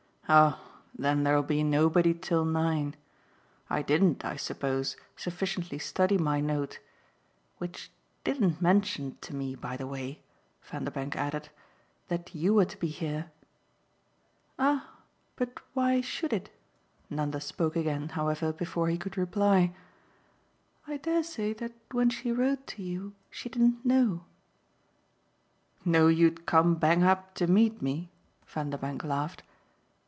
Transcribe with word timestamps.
"Oh 0.33 0.61
then 0.97 1.23
there'll 1.25 1.43
be 1.43 1.61
nobody 1.61 2.13
till 2.13 2.45
nine. 2.45 2.95
I 3.69 3.81
didn't, 3.81 4.23
I 4.23 4.37
suppose, 4.37 4.95
sufficiently 5.17 5.77
study 5.77 6.17
my 6.17 6.39
note; 6.39 6.79
which 7.57 7.91
didn't 8.23 8.61
mention 8.61 9.17
to 9.19 9.35
me, 9.35 9.55
by 9.55 9.75
the 9.75 9.87
way," 9.87 10.21
Vanderbank 10.63 11.17
added, 11.17 11.49
"that 12.07 12.33
you 12.33 12.53
were 12.53 12.63
to 12.63 12.77
be 12.77 12.87
here." 12.87 13.29
"Ah 14.57 14.89
but 15.35 15.59
why 15.73 15.99
SHOULD 15.99 16.31
it?" 16.31 16.49
Nanda 17.09 17.41
spoke 17.41 17.75
again, 17.75 18.07
however, 18.07 18.53
before 18.53 18.87
he 18.87 18.97
could 18.97 19.17
reply. 19.17 19.75
"I 20.87 20.95
dare 20.95 21.23
say 21.23 21.51
that 21.51 21.73
when 21.91 22.09
she 22.09 22.31
wrote 22.31 22.65
to 22.67 22.81
you 22.81 23.15
she 23.29 23.49
didn't 23.49 23.85
know." 23.85 24.23
"Know 25.83 26.07
you'd 26.07 26.45
come 26.45 26.75
bang 26.75 27.03
up 27.03 27.33
to 27.33 27.47
meet 27.47 27.81
me?" 27.81 28.11
Vanderbank 28.47 29.03
laughed. 29.03 29.43